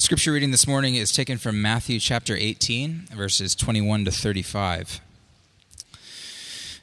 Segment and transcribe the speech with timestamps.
[0.00, 5.00] Scripture reading this morning is taken from Matthew chapter 18, verses 21 to 35.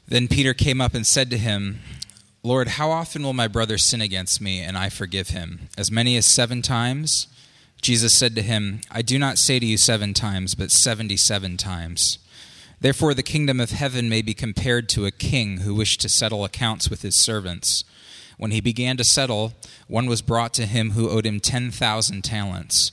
[0.06, 1.80] Then Peter came up and said to him,
[2.42, 5.70] Lord, how often will my brother sin against me and I forgive him?
[5.78, 7.26] As many as seven times?
[7.80, 11.56] Jesus said to him, I do not say to you seven times, but seventy seven
[11.56, 12.18] times.
[12.82, 16.44] Therefore, the kingdom of heaven may be compared to a king who wished to settle
[16.44, 17.82] accounts with his servants.
[18.36, 19.54] When he began to settle,
[19.88, 22.92] one was brought to him who owed him 10,000 talents.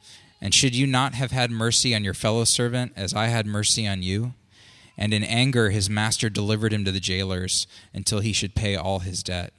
[0.41, 3.87] And should you not have had mercy on your fellow servant as I had mercy
[3.87, 4.33] on you?
[4.97, 8.99] And in anger his master delivered him to the jailers until he should pay all
[8.99, 9.53] his debt.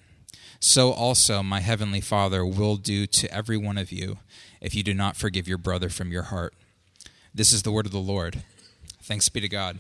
[0.60, 4.18] So also my heavenly Father will do to every one of you
[4.60, 6.54] if you do not forgive your brother from your heart.
[7.34, 8.42] This is the word of the Lord.
[9.02, 9.78] Thanks be to God.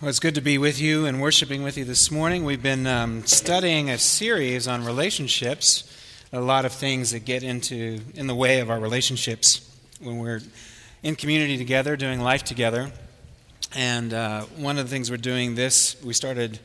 [0.00, 2.44] Well, it's good to be with you and worshiping with you this morning.
[2.44, 5.84] We've been um, studying a series on relationships,
[6.32, 10.40] a lot of things that get into in the way of our relationships when we're
[11.02, 12.90] in community together, doing life together.
[13.74, 16.58] And uh, one of the things we're doing this, we started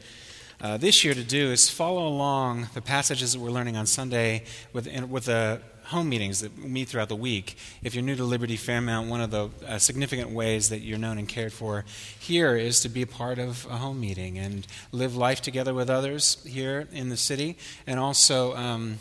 [0.61, 4.43] uh, this year to do is follow along the passages that we're learning on Sunday
[4.73, 7.57] with, with a home meetings that meet throughout the week.
[7.83, 11.17] If you're new to Liberti Fairmount, one of the uh, significant ways that you're known
[11.17, 11.83] and cared for
[12.19, 15.89] here is to be a part of a home meeting and live life together with
[15.89, 18.55] others here in the city, and also.
[18.55, 18.97] Um,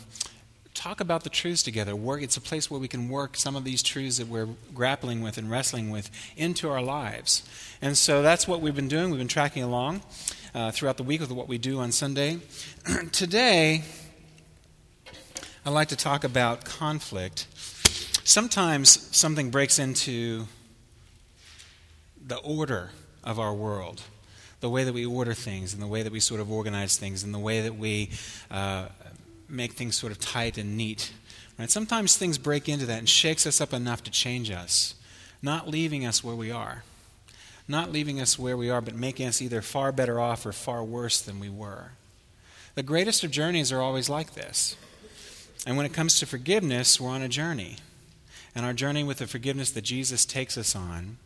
[0.81, 1.95] talk about the truths together.
[1.95, 2.23] Work.
[2.23, 5.37] It's a place where we can work some of these truths that we're grappling with
[5.37, 7.43] and wrestling with into our lives.
[7.83, 9.11] And so that's what we've been doing.
[9.11, 10.01] We've been tracking along
[10.55, 12.39] uh, throughout the week with what we do on Sunday.
[13.11, 13.83] Today,
[15.63, 17.45] I'd like to talk about conflict.
[18.23, 20.47] Sometimes something breaks into
[22.25, 22.89] the order
[23.23, 24.01] of our world,
[24.61, 27.23] the way that we order things, and the way that we sort of organize things,
[27.23, 28.09] and the way that we
[28.49, 28.87] uh,
[29.51, 31.11] make things sort of tight and neat.
[31.59, 31.69] Right?
[31.69, 34.95] Sometimes things break into that and shakes us up enough to change us,
[35.41, 36.83] not leaving us where we are,
[37.67, 40.83] not leaving us where we are, but making us either far better off or far
[40.83, 41.91] worse than we were.
[42.75, 44.75] The greatest of journeys are always like this.
[45.65, 47.77] And when it comes to forgiveness, we're on a journey.
[48.55, 51.17] And our journey with the forgiveness that Jesus takes us on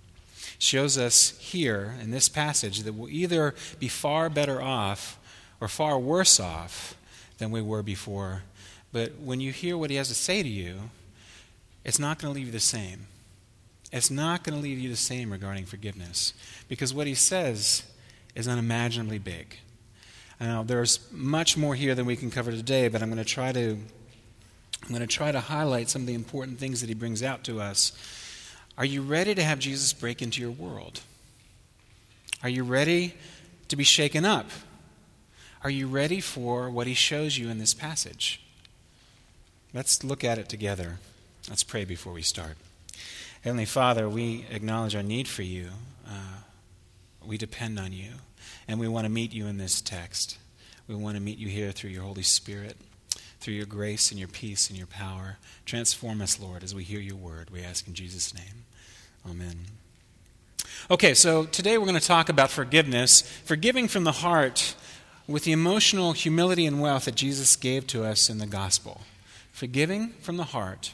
[0.60, 5.20] shows us here in this passage that we'll either be far better off
[5.62, 6.96] or far worse off
[7.38, 8.44] than we were before.
[8.92, 10.90] But when you hear what he has to say to you,
[11.84, 13.08] it's not going to leave you the same.
[13.92, 16.34] It's not going to leave you the same regarding forgiveness
[16.68, 17.84] because what he says
[18.36, 19.58] is unimaginably big.
[20.40, 23.52] Now, there's much more here than we can cover today, but I'm going to try
[23.52, 23.78] to
[24.84, 27.44] I'm going to try to highlight some of the important things that he brings out
[27.46, 27.92] to us.
[28.78, 31.02] Are you ready to have Jesus break into your world?
[32.44, 33.16] Are you ready
[33.70, 34.48] to be shaken up?
[35.66, 38.40] Are you ready for what he shows you in this passage?
[39.74, 41.00] Let's look at it together.
[41.50, 42.58] Let's pray before we start.
[43.42, 45.70] Heavenly Father, we acknowledge our need for you.
[46.08, 46.44] Uh,
[47.26, 48.12] we depend on you.
[48.68, 50.38] And we want to meet you in this text.
[50.88, 52.78] We want to meet you here through your Holy Spirit
[53.40, 55.38] through your grace and your peace and your power.
[55.66, 57.50] Transform us, Lord, as we hear your word.
[57.50, 58.66] We ask in Jesus' name.
[59.28, 59.66] Amen.
[60.92, 64.76] Okay, so today we're going to talk about forgiveness, forgiving from the heart
[65.28, 69.02] with the emotional humility and wealth that Jesus gave to us in the gospel.
[69.52, 70.94] Forgiving from the heart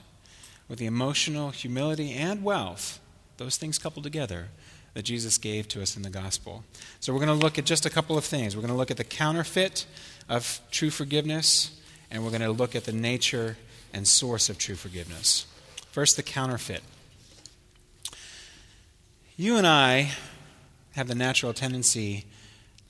[0.70, 3.00] with the emotional humility and wealth,
[3.38, 4.48] those things coupled together,
[4.94, 6.64] that Jesus gave to us in the gospel.
[7.00, 8.56] So we're going to look at just a couple of things.
[8.56, 9.86] We're going to look at the counterfeit
[10.30, 11.80] of true forgiveness
[12.10, 13.58] and we're going to look at the nature
[13.94, 15.46] and source of true forgiveness.
[15.92, 16.84] First, the counterfeit.
[19.38, 20.12] You and I
[20.96, 22.26] have the natural tendency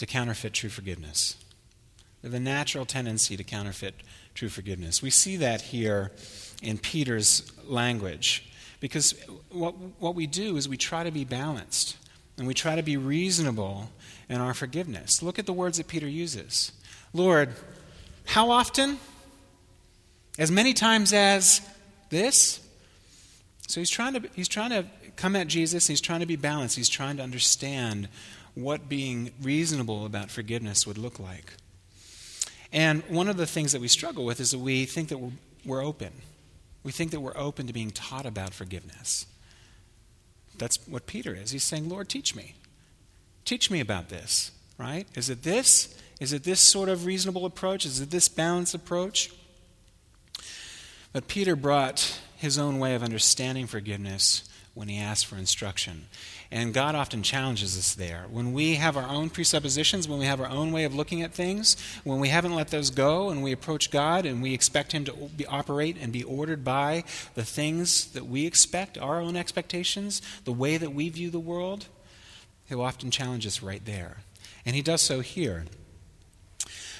[0.01, 1.37] to counterfeit true forgiveness.
[2.21, 3.93] We have a natural tendency to counterfeit
[4.33, 5.03] true forgiveness.
[5.03, 6.11] We see that here
[6.63, 8.51] in Peter's language.
[8.79, 9.13] Because
[9.51, 11.97] what, what we do is we try to be balanced
[12.39, 13.91] and we try to be reasonable
[14.27, 15.21] in our forgiveness.
[15.21, 16.71] Look at the words that Peter uses
[17.13, 17.49] Lord,
[18.25, 18.97] how often?
[20.39, 21.61] As many times as
[22.09, 22.59] this?
[23.67, 26.75] So he's trying to, he's trying to come at Jesus, he's trying to be balanced,
[26.75, 28.07] he's trying to understand
[28.55, 31.53] what being reasonable about forgiveness would look like.
[32.73, 35.31] And one of the things that we struggle with is that we think that we're,
[35.65, 36.11] we're open.
[36.83, 39.25] We think that we're open to being taught about forgiveness.
[40.57, 41.51] That's what Peter is.
[41.51, 42.55] He's saying, Lord, teach me.
[43.45, 45.07] Teach me about this, right?
[45.15, 45.97] Is it this?
[46.19, 47.85] Is it this sort of reasonable approach?
[47.85, 49.31] Is it this balanced approach?
[51.13, 56.05] But Peter brought his own way of understanding forgiveness when he asked for instruction.
[56.53, 58.25] And God often challenges us there.
[58.29, 61.33] When we have our own presuppositions, when we have our own way of looking at
[61.33, 65.05] things, when we haven't let those go and we approach God and we expect Him
[65.05, 67.05] to be, operate and be ordered by
[67.35, 71.87] the things that we expect, our own expectations, the way that we view the world,
[72.67, 74.17] He'll often challenge us right there.
[74.65, 75.65] And He does so here.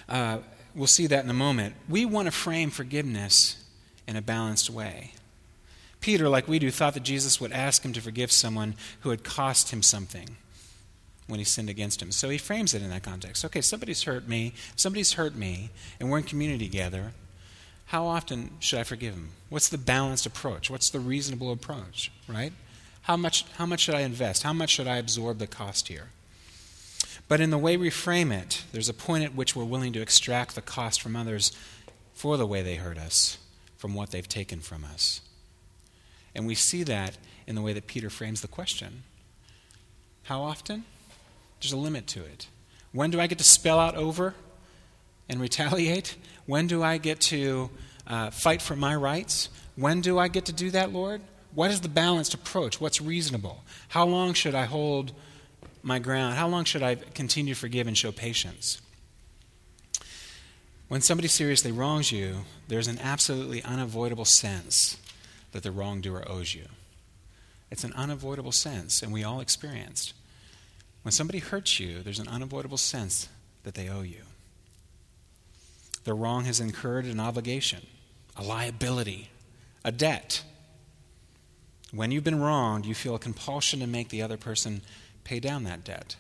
[0.08, 0.40] Uh,
[0.74, 1.76] we'll see that in a moment.
[1.90, 3.62] We want to frame forgiveness
[4.08, 5.12] in a balanced way.
[6.02, 9.24] Peter, like we do, thought that Jesus would ask him to forgive someone who had
[9.24, 10.36] cost him something
[11.28, 12.12] when he sinned against him.
[12.12, 13.46] So he frames it in that context.
[13.46, 15.70] Okay, somebody's hurt me, somebody's hurt me,
[16.00, 17.14] and we're in community together.
[17.86, 19.30] How often should I forgive him?
[19.50, 20.70] What's the balanced approach?
[20.70, 22.54] What's the reasonable approach, right?
[23.04, 24.44] How much, how much should I invest?
[24.44, 26.10] How much should I absorb the cost here?
[27.28, 30.02] But in the way we frame it, there's a point at which we're willing to
[30.02, 31.52] extract the cost from others
[32.14, 33.38] for the way they hurt us,
[33.78, 35.22] from what they've taken from us.
[36.34, 37.18] And we see that
[37.48, 39.04] in the way that Peter frames the question.
[40.24, 40.86] How often?
[41.60, 42.48] There's a limit to it.
[42.92, 44.34] When do I get to spell out over
[45.30, 46.16] and retaliate?
[46.46, 47.70] When do I get to
[48.08, 49.50] uh, fight for my rights?
[49.76, 51.22] When do I get to do that, Lord?
[51.54, 52.80] What is the balanced approach?
[52.80, 53.64] What's reasonable?
[53.90, 55.12] How long should I hold
[55.84, 56.36] my ground?
[56.36, 58.82] How long should I continue to forgive and show patience?
[60.88, 64.98] When somebody seriously wrongs you, there's an absolutely unavoidable sense
[65.52, 66.66] that the wrongdoer owes you.
[67.70, 70.14] It's an unavoidable sense, and we all experienced.
[71.04, 73.30] When somebody hurts you, there's an unavoidable sense
[73.64, 74.22] that they owe you.
[76.04, 77.86] The wrong has incurred an obligation,
[78.36, 79.30] a liability,
[79.84, 80.44] a debt.
[81.92, 84.82] When you've been wronged, you feel a compulsion to make the other person
[85.24, 86.16] pay down that debt.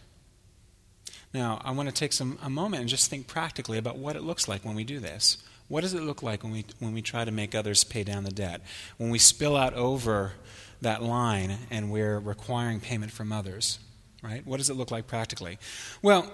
[1.33, 4.21] Now, I want to take some, a moment and just think practically about what it
[4.21, 5.37] looks like when we do this.
[5.71, 8.25] What does it look like when we, when we try to make others pay down
[8.25, 8.59] the debt?
[8.97, 10.33] When we spill out over
[10.81, 13.79] that line and we're requiring payment from others,
[14.21, 14.45] right?
[14.45, 15.59] What does it look like practically?
[16.01, 16.29] Well,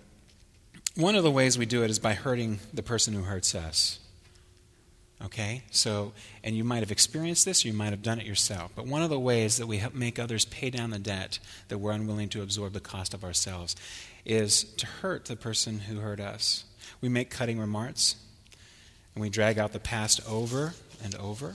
[0.94, 3.98] one of the ways we do it is by hurting the person who hurts us.
[5.22, 5.62] Okay?
[5.70, 8.72] So, and you might have experienced this, you might have done it yourself.
[8.74, 11.76] But one of the ways that we help make others pay down the debt that
[11.76, 13.76] we're unwilling to absorb the cost of ourselves
[14.24, 16.64] is to hurt the person who hurt us.
[17.02, 18.16] We make cutting remarks
[19.16, 21.54] and we drag out the past over and over.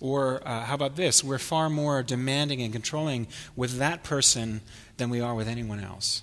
[0.00, 1.22] Or uh, how about this?
[1.22, 4.62] We're far more demanding and controlling with that person
[4.96, 6.22] than we are with anyone else.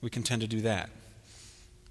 [0.00, 0.88] We can tend to do that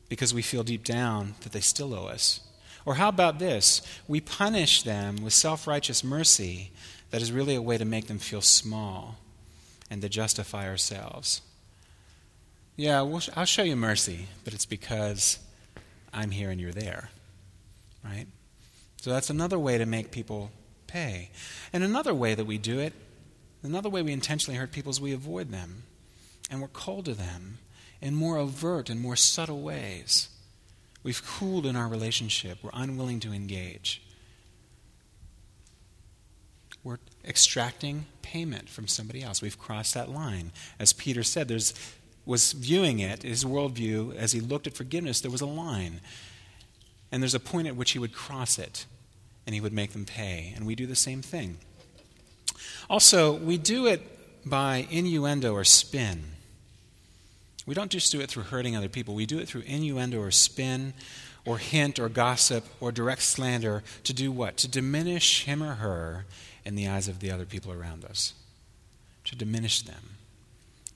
[0.08, 2.40] because we feel deep down that they still owe us.
[2.86, 3.82] Or how about this?
[4.08, 6.72] We punish them with self righteous mercy
[7.12, 9.18] that is really a way to make them feel small
[9.92, 11.42] and to justify ourselves.
[12.78, 15.40] Yeah, we'll, I'll show you mercy, but it's because
[16.14, 17.10] I'm here and you're there.
[18.04, 18.28] Right?
[19.02, 20.52] So that's another way to make people
[20.88, 21.30] pay.
[21.72, 22.94] And another way that we do it,
[23.64, 25.84] another way we intentionally hurt people is we avoid them.
[26.52, 27.60] And we're cold to them
[28.02, 30.30] in more overt and more subtle ways.
[31.04, 32.60] We've cooled in our relationship.
[32.62, 34.02] We're unwilling to engage.
[36.84, 39.42] We're extracting payment from somebody else.
[39.42, 40.52] We've crossed that line.
[40.80, 41.74] As Peter said, there's
[42.30, 46.00] was viewing it, his worldview, as he looked at forgiveness, there was a line.
[47.12, 48.86] And there's a point at which he would cross it
[49.48, 50.54] and he would make them pay.
[50.56, 51.58] And we do the same thing.
[52.88, 56.22] Also, we do it by innuendo or spin.
[57.66, 60.30] We don't just do it through hurting other people, we do it through innuendo or
[60.30, 60.94] spin
[61.46, 64.56] or hint or gossip or direct slander to do what?
[64.58, 66.26] To diminish him or her
[66.64, 68.36] in the eyes of the other people around us,
[69.24, 70.19] to diminish them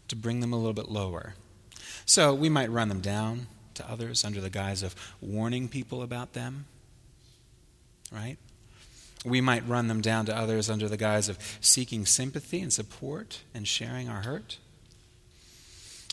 [0.07, 1.35] to bring them a little bit lower.
[2.05, 6.33] So we might run them down to others under the guise of warning people about
[6.33, 6.65] them,
[8.11, 8.37] right?
[9.25, 13.41] We might run them down to others under the guise of seeking sympathy and support
[13.53, 14.57] and sharing our hurt.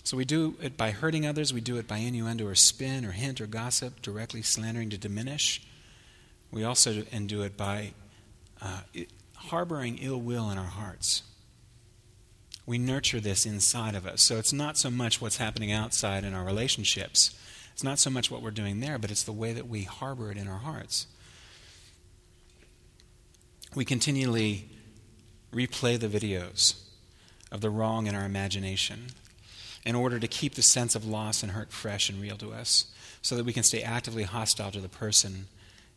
[0.05, 3.13] So we do it by hurting others, we do it by innuendo or spin or
[3.13, 5.63] hint or gossip, directly slandering to diminish.
[6.51, 7.93] We also do it by
[8.63, 8.81] uh,
[9.35, 11.23] harboring ill will in our hearts.
[12.71, 14.23] We nurture this inside of us.
[14.23, 17.37] So it's not so much what's happening outside in our relationships.
[17.73, 20.31] It's not so much what we're doing there, but it's the way that we harbor
[20.31, 21.09] it in our hearts.
[23.75, 24.69] We continually
[25.53, 26.81] replay the videos
[27.51, 29.07] of the wrong in our imagination
[29.85, 32.95] in order to keep the sense of loss and hurt fresh and real to us
[33.21, 35.47] so that we can stay actively hostile to the person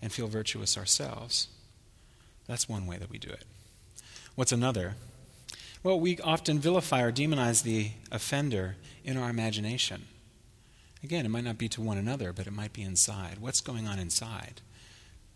[0.02, 1.50] and feel virtuous ourselves.
[2.48, 3.46] That's one way that we do it.
[4.34, 4.96] What's another?
[5.84, 10.06] Well, we often vilify or demonize the offender in our imagination.
[11.04, 13.40] Again, it might not be to one another, but it might be inside.
[13.40, 14.62] What's going on inside?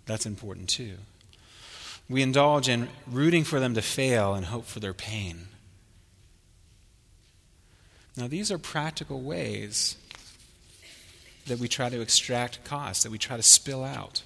[0.06, 0.94] That's important too.
[2.10, 5.50] We indulge in rooting for them to fail and hope for their pain.
[8.16, 9.98] Now, these are practical ways
[11.48, 14.24] that we try to extract costs, that we try to spill out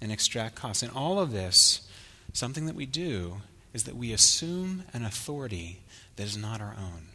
[0.00, 0.84] and extract costs.
[0.84, 1.88] And all of this,
[2.32, 3.42] something that we do
[3.72, 5.80] is that we assume an authority
[6.16, 7.08] that is not our own.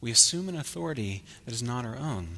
[0.00, 2.28] We assume an authority that is not our own.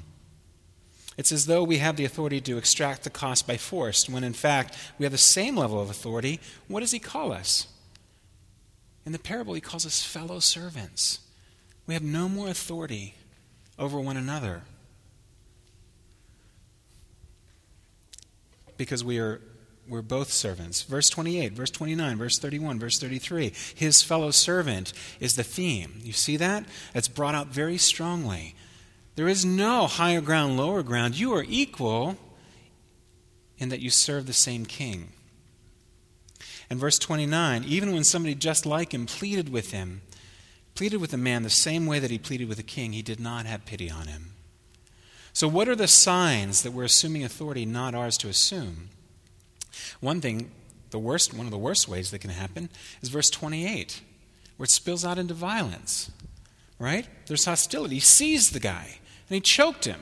[1.16, 4.32] It's as though we have the authority to extract the cost by force, when in
[4.32, 6.40] fact we have the same level of authority.
[6.68, 7.68] What does he call us?
[9.04, 11.18] In the parable, he calls us fellow servants.
[11.86, 13.14] We have no more authority
[13.78, 14.62] over one another
[18.76, 19.40] because we are
[19.88, 20.82] we're both servants.
[20.82, 23.52] Verse 28, verse 29, verse 31, verse 33.
[23.74, 26.00] His fellow servant is the theme.
[26.02, 26.64] You see that?
[26.94, 28.54] It's brought out very strongly.
[29.16, 31.18] There is no higher ground, lower ground.
[31.18, 32.16] You are equal
[33.58, 35.08] in that you serve the same king.
[36.70, 40.02] And verse 29 even when somebody just like him pleaded with him,
[40.74, 43.20] pleaded with the man the same way that he pleaded with the king, he did
[43.20, 44.32] not have pity on him.
[45.34, 48.90] So, what are the signs that we're assuming authority not ours to assume?
[50.00, 50.50] One thing,
[50.90, 52.68] the worst, one of the worst ways that can happen
[53.00, 54.00] is verse 28,
[54.56, 56.10] where it spills out into violence.
[56.78, 57.06] Right?
[57.26, 57.96] There's hostility.
[57.96, 58.98] He sees the guy
[59.28, 60.00] and he choked him.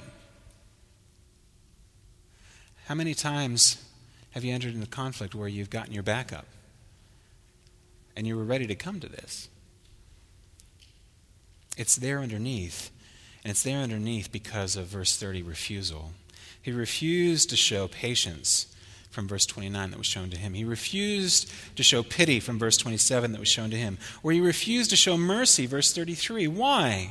[2.87, 3.85] How many times
[4.31, 6.47] have you entered into conflict where you've gotten your back up
[8.17, 9.49] and you were ready to come to this?
[11.77, 12.91] It's there underneath.
[13.45, 16.13] And it's there underneath because of verse 30 refusal.
[16.61, 18.70] He refused to show patience
[19.11, 20.55] from verse 29 that was shown to him.
[20.55, 23.99] He refused to show pity from verse 27 that was shown to him.
[24.23, 26.47] Or he refused to show mercy, verse 33.
[26.47, 27.11] Why?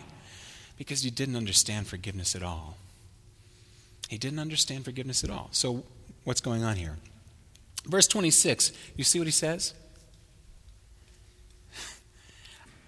[0.79, 2.77] because he didn't understand forgiveness at all.
[4.08, 5.50] He didn't understand forgiveness at all.
[5.51, 5.84] So,
[6.24, 6.98] what's going on here?
[7.86, 9.74] Verse 26, you see what he says?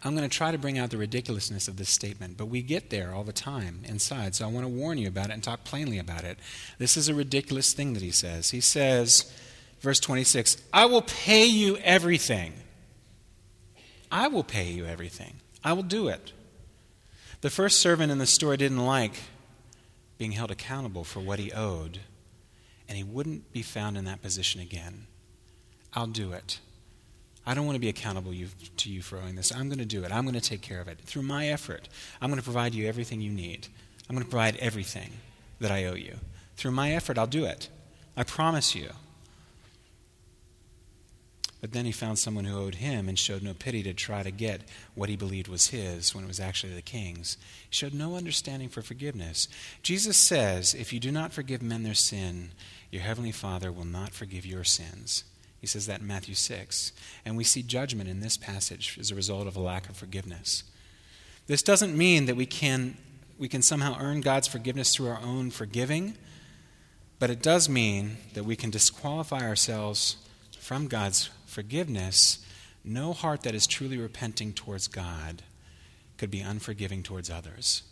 [0.03, 2.89] I'm going to try to bring out the ridiculousness of this statement, but we get
[2.89, 5.63] there all the time inside, so I want to warn you about it and talk
[5.63, 6.39] plainly about it.
[6.79, 8.49] This is a ridiculous thing that he says.
[8.49, 9.31] He says,
[9.79, 12.53] verse 26, I will pay you everything.
[14.11, 15.35] I will pay you everything.
[15.63, 16.33] I will do it.
[17.41, 19.13] The first servant in the story didn't like
[20.17, 21.99] being held accountable for what he owed,
[22.87, 25.05] and he wouldn't be found in that position again.
[25.93, 26.59] I'll do it.
[27.45, 28.33] I don't want to be accountable
[28.77, 29.51] to you for owing this.
[29.51, 30.11] I'm going to do it.
[30.11, 30.99] I'm going to take care of it.
[30.99, 31.89] Through my effort,
[32.21, 33.67] I'm going to provide you everything you need.
[34.07, 35.11] I'm going to provide everything
[35.59, 36.17] that I owe you.
[36.55, 37.69] Through my effort, I'll do it.
[38.15, 38.89] I promise you.
[41.61, 44.31] But then he found someone who owed him and showed no pity to try to
[44.31, 44.61] get
[44.95, 47.37] what he believed was his when it was actually the king's.
[47.69, 49.47] He showed no understanding for forgiveness.
[49.83, 52.51] Jesus says, If you do not forgive men their sin,
[52.89, 55.23] your heavenly Father will not forgive your sins.
[55.61, 56.91] He says that in Matthew 6.
[57.23, 60.63] And we see judgment in this passage as a result of a lack of forgiveness.
[61.45, 62.97] This doesn't mean that we can,
[63.37, 66.17] we can somehow earn God's forgiveness through our own forgiving,
[67.19, 70.17] but it does mean that we can disqualify ourselves
[70.57, 72.43] from God's forgiveness,
[72.83, 75.43] no heart that is truly repenting towards God
[76.17, 77.83] could be unforgiving towards others.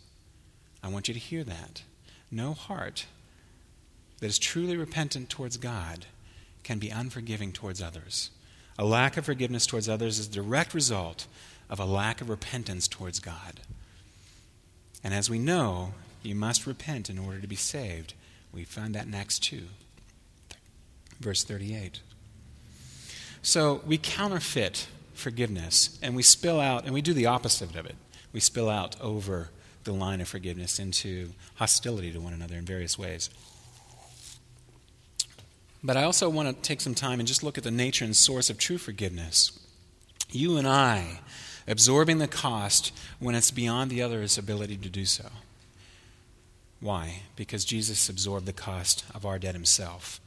[0.82, 1.82] I want you to hear that.
[2.30, 3.06] No heart
[4.20, 6.06] that is truly repentant towards God
[6.62, 8.30] can be unforgiving towards others.
[8.78, 11.26] A lack of forgiveness towards others is a direct result
[11.68, 13.60] of a lack of repentance towards God.
[15.04, 18.14] And as we know, you must repent in order to be saved.
[18.52, 19.62] We find that in Acts 2,
[21.20, 22.00] verse 38.
[23.42, 27.96] So we counterfeit forgiveness and we spill out, and we do the opposite of it.
[28.32, 29.50] We spill out over
[29.84, 33.30] the line of forgiveness into hostility to one another in various ways.
[35.82, 38.14] But I also want to take some time and just look at the nature and
[38.14, 39.58] source of true forgiveness.
[40.30, 41.20] You and I
[41.66, 45.26] absorbing the cost when it's beyond the other's ability to do so.
[46.80, 47.22] Why?
[47.36, 50.20] Because Jesus absorbed the cost of our debt himself.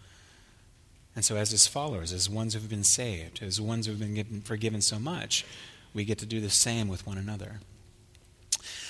[1.15, 4.41] And so, as his followers, as ones who've been saved, as ones who've been given,
[4.41, 5.45] forgiven so much,
[5.93, 7.59] we get to do the same with one another.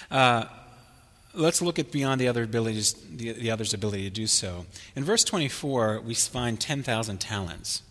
[0.09, 0.45] Uh,
[1.33, 4.65] let's look at beyond the other abilities, the, the other's ability to do so.
[4.95, 7.81] In verse 24, we find 10,000 talents.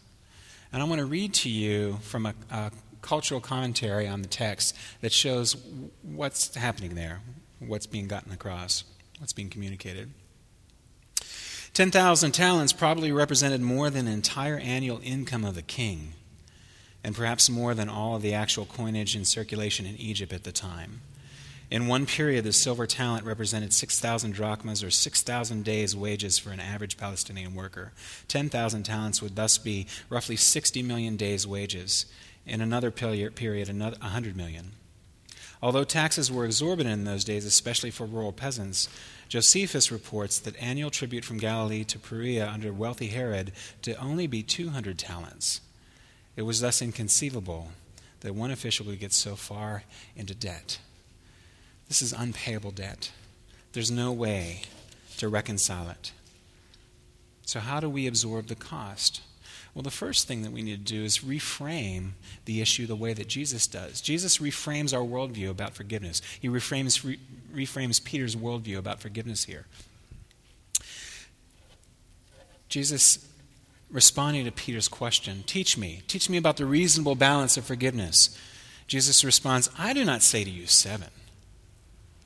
[0.73, 2.71] And I want to read to you from a, a
[3.03, 5.57] cultural commentary on the text that shows
[6.03, 7.21] what's happening there,
[7.59, 8.85] what's being gotten across,
[9.19, 10.11] what's being communicated.
[11.75, 16.13] 10,000 talents probably represented more than the entire annual income of the king,
[17.03, 20.53] and perhaps more than all of the actual coinage in circulation in Egypt at the
[20.53, 21.01] time.
[21.73, 26.61] In one period, the silver talent represented 6,000 drachmas or 6,000 days' wages for an
[26.61, 27.93] average Palestinian worker.
[28.29, 32.05] 10,000 talents would thus be roughly 60 million days' wages.
[32.45, 34.73] In another period, another 100 million.
[35.63, 38.91] Although taxes were exorbitant in those days, especially for rural peasants,
[39.31, 43.51] Josephus reports that annual tribute from Galilee to Perea under wealthy Herod
[43.81, 45.63] to only be 200 talents.
[46.37, 47.71] It was thus inconceivable
[48.21, 50.79] that one official would get so far into debt.
[51.93, 53.13] This is unpayable debt.
[53.75, 54.63] There's no way
[55.19, 56.13] to reconcile it.
[57.45, 59.21] So, how do we absorb the cost?
[59.75, 62.13] Well, the first thing that we need to do is reframe
[62.47, 64.01] the issue the way that Jesus does.
[64.01, 66.23] Jesus reframes our worldview about forgiveness.
[66.41, 67.19] He reframes, re,
[67.55, 69.67] reframes Peter's worldview about forgiveness here.
[72.71, 73.29] Jesus,
[73.91, 78.35] responding to Peter's question, Teach me, teach me about the reasonable balance of forgiveness.
[78.87, 81.11] Jesus responds, I do not say to you seven.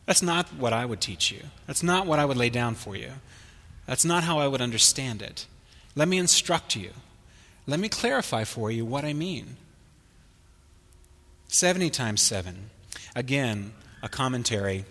[0.06, 1.42] That's not what I would teach you.
[1.66, 3.10] That's not what I would lay down for you.
[3.86, 5.46] That's not how I would understand it.
[5.94, 6.90] Let me instruct you.
[7.66, 9.56] Let me clarify for you what I mean.
[11.48, 12.70] 70 times 7.
[13.14, 13.72] Again,
[14.02, 14.84] a commentary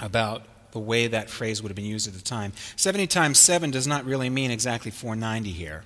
[0.00, 0.42] about
[0.72, 2.52] the way that phrase would have been used at the time.
[2.76, 5.84] 70 times 7 does not really mean exactly 490 here.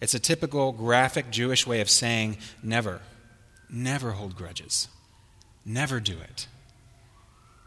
[0.00, 3.00] It's a typical graphic Jewish way of saying never.
[3.70, 4.88] Never hold grudges.
[5.64, 6.48] Never do it.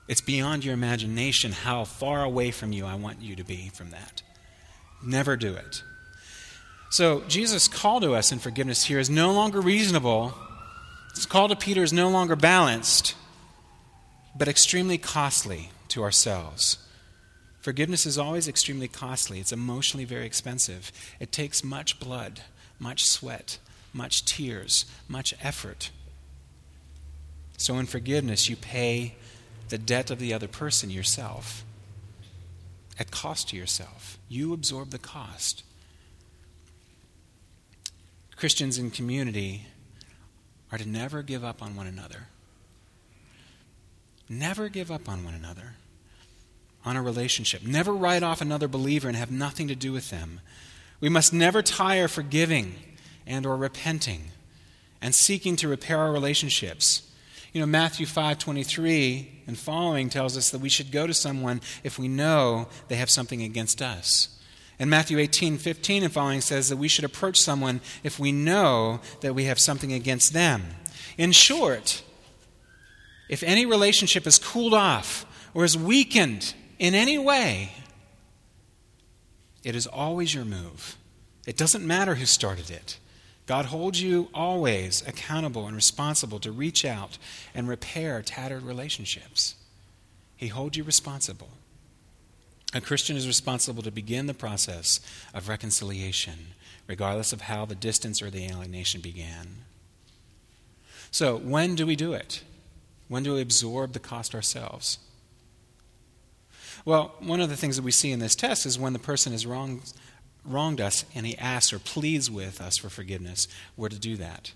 [0.08, 3.90] It's beyond your imagination how far away from you I want you to be from
[3.90, 4.22] that.
[5.04, 5.84] Never do it.
[6.92, 10.34] So, Jesus' call to us in forgiveness here is no longer reasonable.
[11.16, 13.16] His call to Peter is no longer balanced,
[14.38, 16.78] but extremely costly to ourselves.
[17.62, 20.92] Forgiveness is always extremely costly, it's emotionally very expensive.
[21.20, 22.42] It takes much blood,
[22.80, 23.58] much sweat,
[23.92, 25.90] much tears, much effort.
[27.58, 29.16] So, in forgiveness, you pay
[29.70, 31.64] the debt of the other person yourself
[33.00, 34.18] at cost to yourself.
[34.30, 35.64] You absorb the cost.
[38.36, 39.68] Christians in community
[40.72, 42.28] are to never give up on one another.
[44.28, 45.76] Never give up on one another,
[46.84, 47.64] on a relationship.
[47.64, 50.42] Never write off another believer and have nothing to do with them.
[51.00, 52.76] We must never tire forgiving
[53.28, 54.32] and or repenting
[55.02, 57.12] and seeking to repair our relationships.
[57.56, 61.98] You know, Matthew 5:23 and following tells us that we should go to someone if
[61.98, 64.28] we know they have something against us.
[64.78, 69.00] And Matthew 18, 15 and following says that we should approach someone if we know
[69.22, 70.66] that we have something against them.
[71.18, 72.04] In short,
[73.30, 77.72] if any relationship is cooled off or is weakened in any way,
[79.64, 80.98] it is always your move.
[81.48, 82.98] It doesn't matter who started it.
[83.46, 87.18] God holds you always accountable and responsible to reach out
[87.54, 89.56] and repair tattered relationships.
[90.36, 91.50] He holds you responsible.
[92.74, 95.00] A Christian is responsible to begin the process
[95.34, 96.54] of reconciliation,
[96.88, 99.64] regardless of how the distance or the alienation began.
[101.12, 102.44] So, when do we do it?
[103.08, 104.98] When do we absorb the cost ourselves?
[106.84, 109.32] Well, one of the things that we see in this test is when the person
[109.32, 109.94] has wronged,
[110.46, 114.52] wronged us and he asks or pleads with us for forgiveness, we're to do that.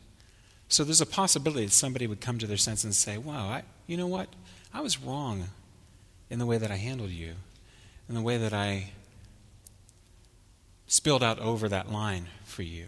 [0.68, 3.64] So there's a possibility that somebody would come to their senses and say, Wow, I,
[3.88, 4.30] you know what?
[4.74, 5.46] I was wrong
[6.30, 7.34] in the way that I handled you
[8.10, 8.90] in the way that I
[10.88, 12.86] spilled out over that line for you.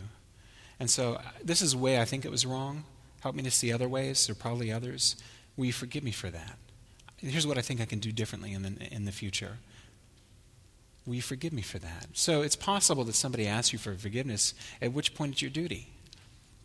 [0.79, 2.83] And so uh, this is the way I think it was wrong.
[3.21, 4.25] Help me to see other ways.
[4.25, 5.15] There are probably others.
[5.55, 6.57] Will you forgive me for that?
[7.17, 9.59] Here's what I think I can do differently in the, in the future.
[11.11, 12.07] Will you forgive me for that?
[12.13, 15.89] So it's possible that somebody asks you for forgiveness, at which point it's your duty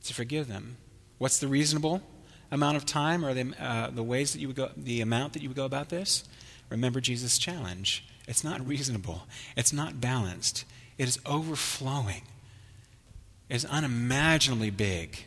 [0.05, 0.77] to forgive them.
[1.19, 2.01] What's the reasonable
[2.53, 5.43] amount of time or the, uh, the ways that you would go, the amount that
[5.43, 6.23] you would go about this?
[6.71, 9.27] Remember Jesus' challenge it's not reasonable.
[9.57, 10.65] It's not balanced.
[10.97, 12.23] It is overflowing.
[13.49, 15.25] It's unimaginably big,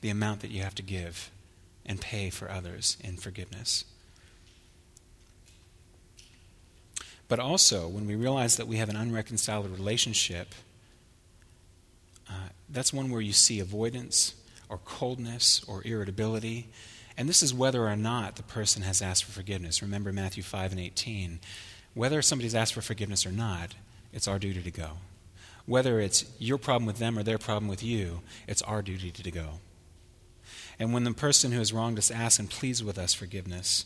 [0.00, 1.30] the amount that you have to give
[1.84, 3.84] and pay for others in forgiveness.
[7.28, 10.54] But also, when we realize that we have an unreconciled relationship,
[12.28, 14.34] uh, that's one where you see avoidance
[14.68, 16.68] or coldness or irritability.
[17.16, 19.82] And this is whether or not the person has asked for forgiveness.
[19.82, 21.40] Remember Matthew 5 and 18.
[21.94, 23.74] Whether somebody's asked for forgiveness or not,
[24.12, 24.92] it's our duty to go.
[25.66, 29.30] Whether it's your problem with them or their problem with you, it's our duty to
[29.30, 29.60] go.
[30.78, 33.84] And when the person who has wronged us asks and pleads with us forgiveness,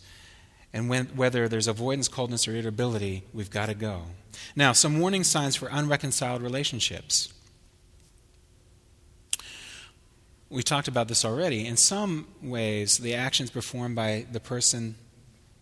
[0.72, 4.04] and when, whether there's avoidance, coldness, or irritability, we've got to go.
[4.56, 7.32] Now, some warning signs for unreconciled relationships.
[10.48, 11.66] We talked about this already.
[11.66, 14.96] In some ways, the actions performed by the person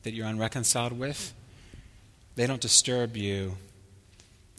[0.02, 1.32] that you're unreconciled with,
[2.36, 3.56] they don't disturb you.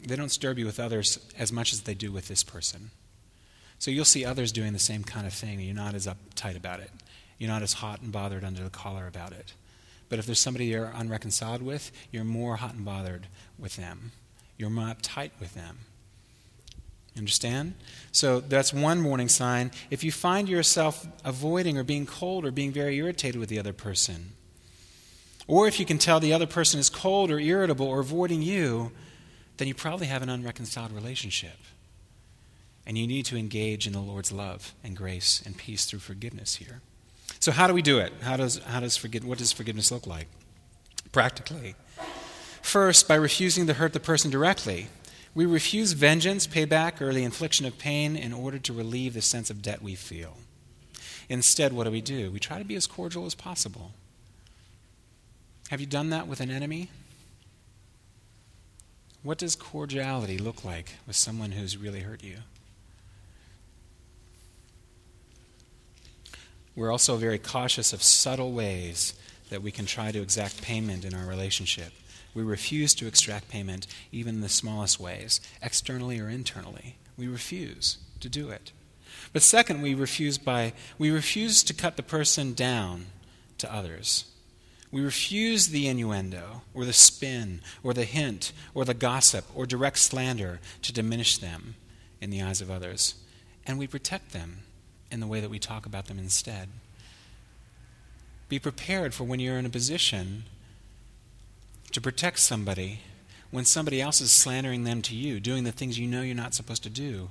[0.06, 2.90] They don't disturb you with others as much as they do with this person.
[3.78, 6.56] So you'll see others doing the same kind of thing, and you're not as uptight
[6.56, 6.90] about it.
[7.38, 9.54] You're not as hot and bothered under the collar about it.
[10.12, 14.12] But if there's somebody you're unreconciled with, you're more hot and bothered with them.
[14.58, 15.78] You're more uptight with them.
[17.16, 17.76] Understand?
[18.12, 19.70] So that's one warning sign.
[19.88, 23.72] If you find yourself avoiding or being cold or being very irritated with the other
[23.72, 24.32] person,
[25.46, 28.92] or if you can tell the other person is cold or irritable or avoiding you,
[29.56, 31.56] then you probably have an unreconciled relationship.
[32.84, 36.56] And you need to engage in the Lord's love and grace and peace through forgiveness
[36.56, 36.82] here.
[37.42, 38.12] So, how do we do it?
[38.22, 40.28] How does, how does forgive, what does forgiveness look like?
[41.10, 41.74] Practically.
[42.62, 44.86] First, by refusing to hurt the person directly.
[45.34, 49.50] We refuse vengeance, payback, or the infliction of pain in order to relieve the sense
[49.50, 50.36] of debt we feel.
[51.28, 52.30] Instead, what do we do?
[52.30, 53.90] We try to be as cordial as possible.
[55.70, 56.90] Have you done that with an enemy?
[59.24, 62.36] What does cordiality look like with someone who's really hurt you?
[66.74, 69.14] We're also very cautious of subtle ways
[69.50, 71.92] that we can try to exact payment in our relationship.
[72.34, 76.96] We refuse to extract payment even in the smallest ways, externally or internally.
[77.18, 78.72] We refuse to do it.
[79.32, 83.06] But second, we refuse by we refuse to cut the person down
[83.58, 84.24] to others.
[84.90, 89.98] We refuse the innuendo or the spin or the hint or the gossip or direct
[89.98, 91.76] slander to diminish them
[92.20, 93.14] in the eyes of others.
[93.66, 94.60] And we protect them
[95.12, 96.68] in the way that we talk about them instead.
[98.48, 100.44] Be prepared for when you're in a position
[101.92, 103.00] to protect somebody
[103.52, 106.54] when somebody else is slandering them to you, doing the things you know you're not
[106.54, 107.28] supposed to do.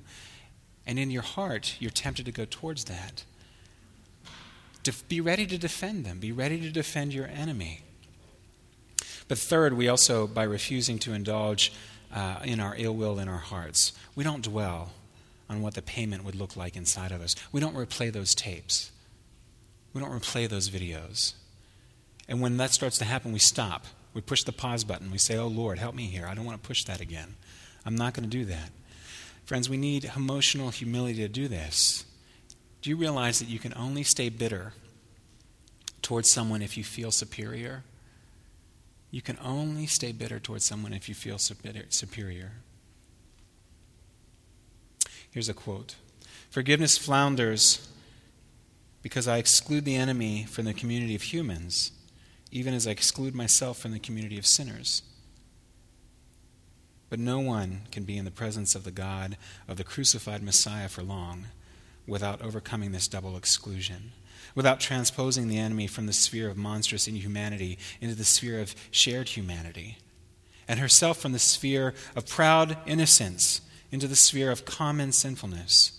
[0.85, 3.25] And in your heart, you're tempted to go towards that.
[4.83, 7.81] To be ready to defend them, be ready to defend your enemy.
[9.27, 11.73] But third, we also, by refusing to indulge
[12.13, 14.91] uh, in our ill will in our hearts, we don't dwell
[15.51, 17.35] on what the payment would look like inside of us.
[17.51, 18.89] We don't replay those tapes.
[19.93, 21.33] We don't replay those videos.
[22.29, 23.85] And when that starts to happen, we stop.
[24.13, 25.11] We push the pause button.
[25.11, 26.25] We say, Oh Lord, help me here.
[26.25, 27.35] I don't want to push that again.
[27.85, 28.71] I'm not going to do that.
[29.45, 32.05] Friends, we need emotional humility to do this.
[32.81, 34.71] Do you realize that you can only stay bitter
[36.01, 37.83] towards someone if you feel superior?
[39.11, 42.51] You can only stay bitter towards someone if you feel superior.
[45.31, 45.95] Here's a quote
[46.49, 47.87] Forgiveness flounders
[49.01, 51.91] because I exclude the enemy from the community of humans,
[52.51, 55.01] even as I exclude myself from the community of sinners.
[57.09, 60.87] But no one can be in the presence of the God of the crucified Messiah
[60.87, 61.47] for long
[62.05, 64.11] without overcoming this double exclusion,
[64.53, 69.29] without transposing the enemy from the sphere of monstrous inhumanity into the sphere of shared
[69.29, 69.97] humanity,
[70.67, 73.61] and herself from the sphere of proud innocence
[73.91, 75.91] into the sphere of common sinfulness.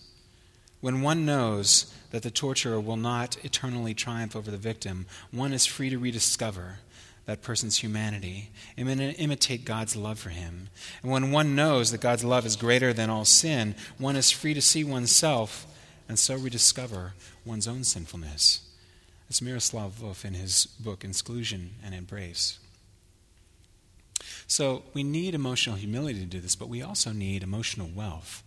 [0.81, 5.66] When one knows that the torturer will not eternally triumph over the victim, one is
[5.66, 6.78] free to rediscover
[7.24, 10.68] that person's humanity and imitate God's love for him.
[11.02, 14.55] And when one knows that God's love is greater than all sin, one is free
[14.55, 15.66] to see oneself
[16.09, 18.68] and so rediscover one's own sinfulness.
[19.28, 22.59] That's Miroslav Volf in his book, Exclusion and Embrace.
[24.46, 28.42] So we need emotional humility to do this, but we also need emotional wealth.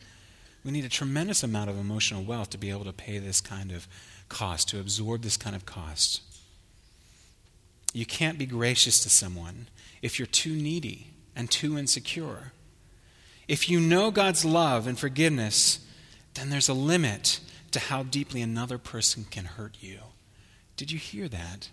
[0.63, 3.71] We need a tremendous amount of emotional wealth to be able to pay this kind
[3.71, 3.87] of
[4.29, 6.21] cost, to absorb this kind of cost.
[7.93, 9.67] You can't be gracious to someone
[10.01, 12.51] if you're too needy and too insecure.
[13.47, 15.79] If you know God's love and forgiveness,
[16.33, 17.39] then there's a limit
[17.71, 19.99] to how deeply another person can hurt you.
[20.77, 21.69] Did you hear that?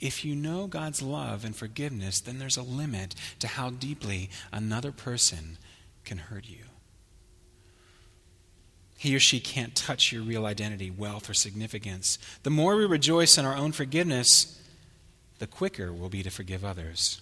[0.00, 4.92] If you know God's love and forgiveness, then there's a limit to how deeply another
[4.92, 5.58] person
[6.04, 6.64] can hurt you.
[8.98, 12.18] He or she can't touch your real identity, wealth, or significance.
[12.42, 14.60] The more we rejoice in our own forgiveness,
[15.38, 17.20] the quicker we'll be to forgive others.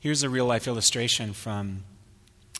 [0.00, 1.84] Here's a real life illustration from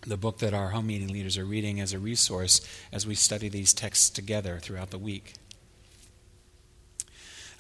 [0.07, 2.61] the book that our home meeting leaders are reading as a resource
[2.93, 5.35] as we study these texts together throughout the week.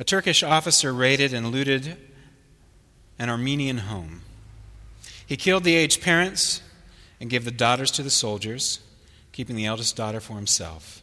[0.00, 1.98] A Turkish officer raided and looted
[3.18, 4.22] an Armenian home.
[5.26, 6.62] He killed the aged parents
[7.20, 8.80] and gave the daughters to the soldiers,
[9.32, 11.02] keeping the eldest daughter for himself.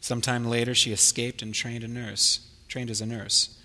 [0.00, 3.56] Sometime later, she escaped and trained a nurse, trained as a nurse.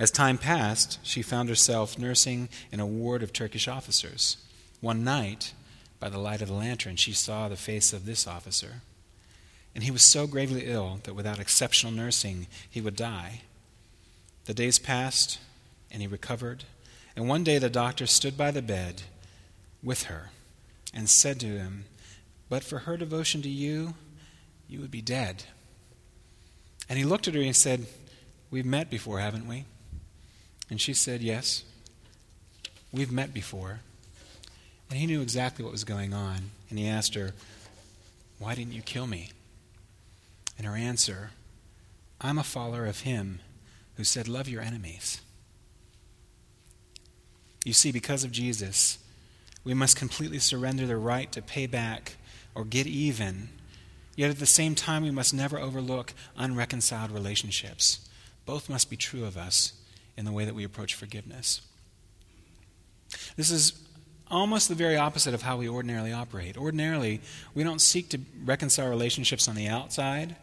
[0.00, 4.36] As time passed, she found herself nursing in a ward of Turkish officers.
[4.80, 5.52] One night,
[6.00, 8.82] by the light of the lantern, she saw the face of this officer.
[9.76, 13.42] And he was so gravely ill that without exceptional nursing, he would die.
[14.44, 15.38] The days passed,
[15.90, 16.64] and he recovered.
[17.14, 19.02] And one day the doctor stood by the bed
[19.82, 20.30] with her
[20.92, 21.84] and said to him,
[22.48, 23.94] But for her devotion to you,
[24.68, 25.44] you would be dead.
[26.88, 27.86] And he looked at her and said,
[28.50, 29.64] We've met before, haven't we?
[30.68, 31.64] And she said, Yes,
[32.92, 33.80] we've met before.
[34.90, 36.50] And he knew exactly what was going on.
[36.68, 37.32] And he asked her,
[38.38, 39.30] Why didn't you kill me?
[40.58, 41.30] And her answer,
[42.20, 43.40] I'm a follower of him
[43.96, 45.20] who said, Love your enemies.
[47.64, 48.98] You see, because of Jesus,
[49.64, 52.16] we must completely surrender the right to pay back
[52.54, 53.50] or get even.
[54.16, 58.08] Yet at the same time, we must never overlook unreconciled relationships.
[58.44, 59.72] Both must be true of us
[60.16, 61.62] in the way that we approach forgiveness.
[63.36, 63.72] This is
[64.30, 66.56] almost the very opposite of how we ordinarily operate.
[66.56, 67.20] Ordinarily,
[67.54, 70.34] we don't seek to reconcile relationships on the outside,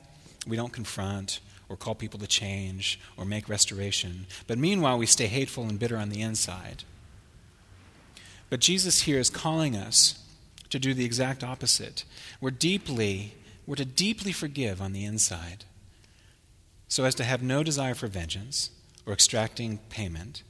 [0.48, 4.26] we don't confront or call people to change or make restoration.
[4.48, 6.84] But meanwhile, we stay hateful and bitter on the inside.
[8.50, 10.22] But Jesus here is calling us
[10.70, 12.04] to do the exact opposite.
[12.42, 15.66] We're deeply, we're to deeply forgive on the inside
[16.88, 18.72] so as to have no desire for vengeance
[19.06, 20.42] or extracting payment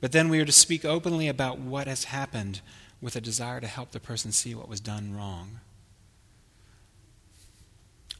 [0.00, 2.60] but then we are to speak openly about what has happened
[3.00, 5.60] with a desire to help the person see what was done wrong.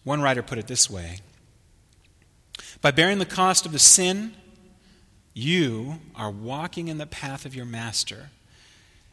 [0.05, 1.19] One writer put it this way
[2.81, 4.35] By bearing the cost of the sin,
[5.35, 8.31] you are walking in the path of your master.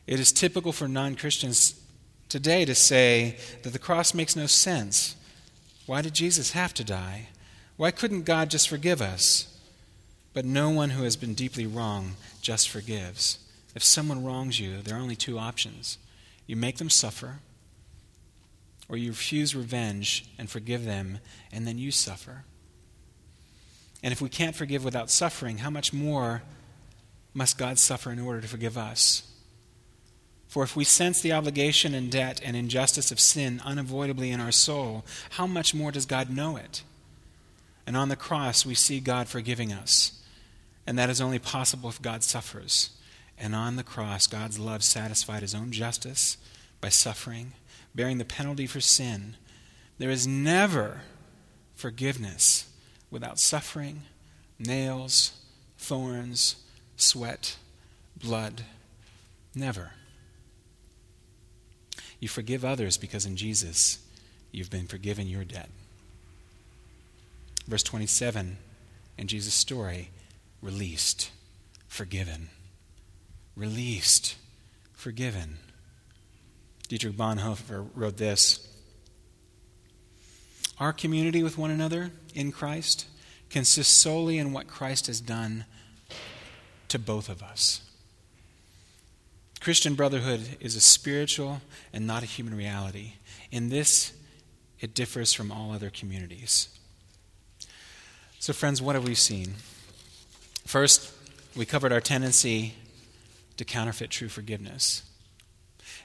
[0.08, 1.80] It is typical for non Christians
[2.30, 5.15] today to say that the cross makes no sense.
[5.86, 7.28] Why did Jesus have to die?
[7.76, 9.49] Why couldn't God just forgive us?
[10.34, 13.39] But no one who has been deeply wrong just forgives.
[13.76, 15.97] If someone wrongs you, there are only two options
[16.45, 17.39] you make them suffer,
[18.89, 21.19] or you refuse revenge and forgive them,
[21.52, 22.43] and then you suffer.
[24.04, 26.44] And if we can't forgive without suffering, how much more
[27.34, 29.24] must God suffer in order to forgive us?
[30.48, 34.52] For if we sense the obligation and debt and injustice of sin unavoidably in our
[34.52, 36.84] soul, how much more does God know it?
[37.88, 40.22] And on the cross, we see God forgiving us.
[40.86, 42.92] And that is only possible if God suffers.
[43.38, 46.38] And on the cross, God's love satisfied his own justice
[46.82, 47.54] by suffering,
[47.96, 49.38] bearing the penalty for sin.
[49.98, 51.02] There is never
[51.74, 52.66] forgiveness
[53.13, 54.02] without suffering,
[54.58, 55.34] nails,
[55.78, 56.56] thorns,
[56.97, 57.58] sweat,
[58.17, 58.63] blood.
[59.54, 59.91] Never.
[62.19, 63.99] You forgive others because in Jesus
[64.52, 65.69] you've been forgiven your debt.
[67.67, 68.58] Verse 27
[69.15, 70.10] in Jesus' story
[70.60, 71.30] released,
[71.88, 72.49] forgiven.
[73.56, 74.36] Released,
[74.91, 75.58] forgiven.
[76.88, 78.67] Dietrich Bonhoeffer wrote this
[80.80, 83.06] Our community with one another in Christ
[83.50, 85.66] consists solely in what Christ has done
[86.88, 87.82] to both of us.
[89.60, 91.62] Christian brotherhood is a spiritual
[91.94, 93.14] and not a human reality.
[93.52, 94.12] In this,
[94.80, 96.68] it differs from all other communities.
[98.40, 99.54] So, friends, what have we seen?
[100.66, 101.14] First,
[101.56, 102.74] we covered our tendency
[103.56, 105.04] to counterfeit true forgiveness.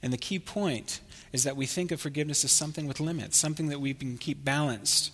[0.03, 1.01] And the key point
[1.33, 4.45] is that we think of forgiveness as something with limits, something that we can keep
[4.45, 5.13] balanced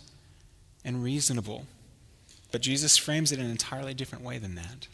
[0.84, 1.66] and reasonable.
[2.52, 4.86] But Jesus frames it in an entirely different way than that.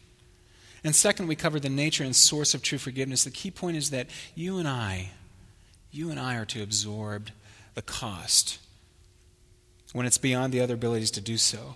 [0.83, 3.23] And second, we covered the nature and source of true forgiveness.
[3.23, 5.11] The key point is that you and I,
[5.91, 7.29] you and I are to absorb
[7.75, 8.57] the cost
[9.93, 11.75] when it's beyond the other abilities to do so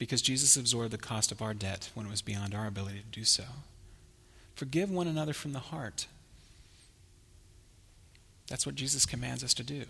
[0.00, 3.18] because Jesus absorbed the cost of our debt when it was beyond our ability to
[3.20, 3.44] do so.
[4.54, 6.06] Forgive one another from the heart.
[8.50, 9.84] That's what Jesus commands us to do.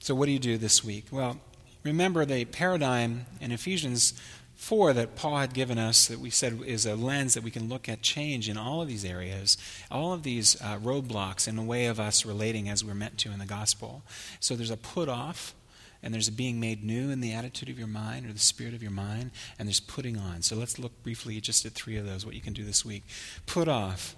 [0.00, 1.06] So, what do you do this week?
[1.12, 1.38] Well,
[1.84, 4.14] remember the paradigm in Ephesians
[4.54, 7.68] 4 that Paul had given us, that we said is a lens that we can
[7.68, 9.58] look at change in all of these areas,
[9.90, 13.30] all of these uh, roadblocks in the way of us relating as we're meant to
[13.30, 14.02] in the gospel.
[14.40, 15.54] So, there's a put off
[16.02, 18.74] and there's a being made new in the attitude of your mind or the spirit
[18.74, 20.42] of your mind, and there's putting on.
[20.42, 23.02] So let's look briefly just at three of those, what you can do this week.
[23.46, 24.14] Put off.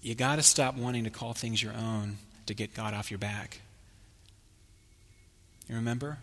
[0.00, 3.18] You got to stop wanting to call things your own to get God off your
[3.18, 3.60] back.
[5.68, 6.18] You remember?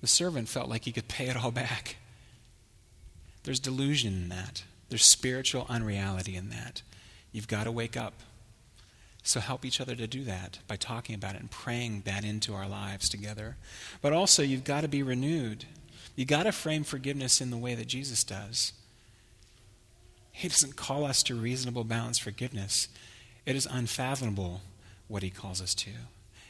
[0.00, 1.96] The servant felt like he could pay it all back.
[3.44, 6.82] There's delusion in that, there's spiritual unreality in that.
[7.32, 8.14] You've got to wake up.
[9.22, 12.54] So help each other to do that by talking about it and praying that into
[12.54, 13.56] our lives together.
[14.02, 15.64] But also, you've got to be renewed.
[16.14, 18.74] You've got to frame forgiveness in the way that Jesus does.
[20.36, 22.88] He doesn't call us to reasonable, balanced forgiveness.
[23.46, 24.62] It is unfathomable
[25.06, 25.90] what he calls us to.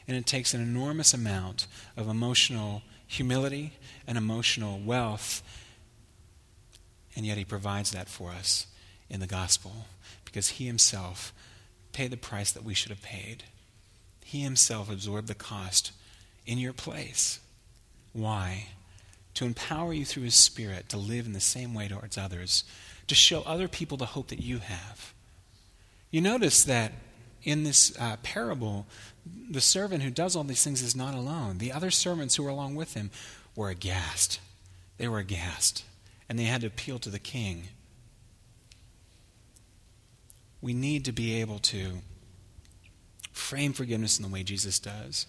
[0.07, 3.73] And it takes an enormous amount of emotional humility
[4.07, 5.43] and emotional wealth.
[7.15, 8.65] And yet he provides that for us
[9.07, 9.85] in the gospel
[10.25, 11.31] because he himself
[11.93, 13.43] paid the price that we should have paid.
[14.23, 15.91] He himself absorbed the cost
[16.47, 17.39] in your place.
[18.13, 18.69] Why?
[19.35, 22.63] To empower you through his spirit to live in the same way towards others,
[23.07, 25.13] to show other people the hope that you have.
[26.11, 26.93] You notice that
[27.43, 28.87] in this uh, parable,
[29.49, 31.59] the servant who does all these things is not alone.
[31.59, 33.11] The other servants who were along with him
[33.55, 34.39] were aghast.
[34.97, 35.83] They were aghast.
[36.27, 37.69] And they had to appeal to the king.
[40.61, 41.99] We need to be able to
[43.31, 45.27] frame forgiveness in the way Jesus does.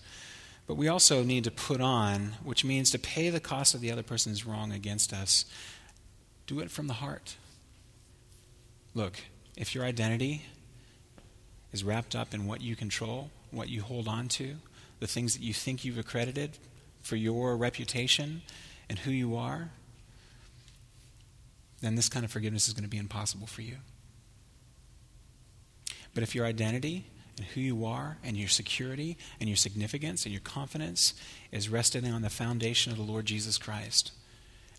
[0.66, 3.92] But we also need to put on, which means to pay the cost of the
[3.92, 5.44] other person's wrong against us.
[6.46, 7.36] Do it from the heart.
[8.96, 9.20] Look,
[9.58, 10.46] if your identity
[11.70, 14.56] is wrapped up in what you control, what you hold on to,
[15.00, 16.56] the things that you think you've accredited
[17.02, 18.40] for your reputation
[18.88, 19.68] and who you are,
[21.82, 23.76] then this kind of forgiveness is going to be impossible for you.
[26.14, 27.04] But if your identity
[27.36, 31.12] and who you are and your security and your significance and your confidence
[31.52, 34.12] is resting on the foundation of the Lord Jesus Christ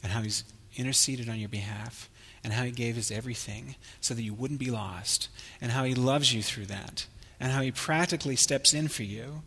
[0.02, 0.44] and how he's
[0.76, 2.10] interceded on your behalf
[2.44, 5.30] and how he gave his everything so that you wouldn't be lost
[5.62, 7.08] and how he loves you through that
[7.40, 9.42] and how he practically steps in for you,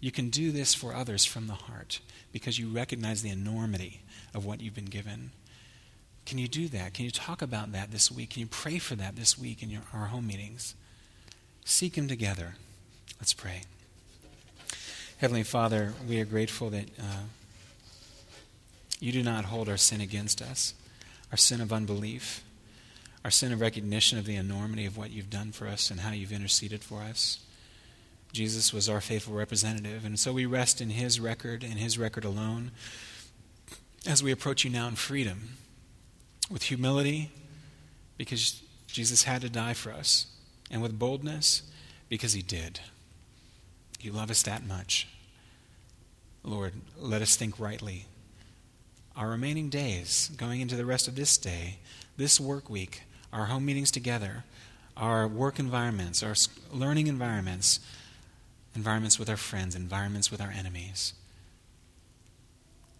[0.00, 2.00] you can do this for others from the heart
[2.32, 4.02] because you recognize the enormity
[4.34, 5.30] of what you've been given.
[6.26, 6.94] Can you do that?
[6.94, 8.30] Can you talk about that this week?
[8.30, 10.74] Can you pray for that this week in your, our home meetings?
[11.64, 12.56] Seek Him together.
[13.20, 13.62] Let's pray.
[15.18, 17.24] Heavenly Father, we are grateful that uh,
[18.98, 20.74] you do not hold our sin against us,
[21.32, 22.44] our sin of unbelief,
[23.24, 26.12] our sin of recognition of the enormity of what you've done for us and how
[26.12, 27.40] you've interceded for us.
[28.32, 32.24] Jesus was our faithful representative, and so we rest in His record and His record
[32.24, 32.70] alone
[34.06, 35.56] as we approach you now in freedom,
[36.50, 37.30] with humility,
[38.18, 40.26] because Jesus had to die for us
[40.70, 41.62] and with boldness
[42.08, 42.80] because He did.
[44.00, 45.08] You love us that much.
[46.42, 48.06] Lord, let us think rightly.
[49.16, 51.78] Our remaining days, going into the rest of this day,
[52.16, 54.44] this work week, our home meetings together,
[54.96, 56.34] our work environments, our
[56.72, 57.80] learning environments,
[58.74, 61.14] environments with our friends, environments with our enemies.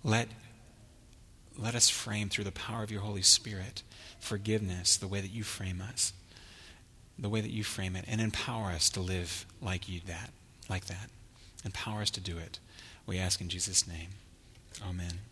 [0.05, 0.29] Let,
[1.59, 3.83] let us frame through the power of your Holy Spirit
[4.21, 6.13] forgiveness the way that you frame us
[7.19, 10.31] the way that you frame it and empower us to live like you that
[10.69, 11.09] like that.
[11.65, 12.59] Empower us to do it.
[13.07, 14.09] We ask in jesus name.
[14.87, 15.32] Amen